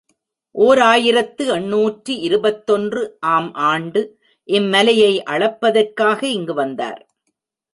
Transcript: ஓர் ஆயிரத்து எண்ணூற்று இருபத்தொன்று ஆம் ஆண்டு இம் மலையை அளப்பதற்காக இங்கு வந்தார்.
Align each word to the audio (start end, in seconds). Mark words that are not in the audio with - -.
ஓர் 0.55 0.79
ஆயிரத்து 0.79 1.43
எண்ணூற்று 1.47 2.13
இருபத்தொன்று 2.19 3.01
ஆம் 3.33 3.51
ஆண்டு 3.53 4.01
இம் 4.49 4.69
மலையை 4.69 5.13
அளப்பதற்காக 5.23 6.23
இங்கு 6.23 6.53
வந்தார். 6.53 7.01